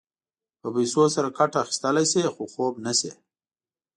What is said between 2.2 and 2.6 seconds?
خو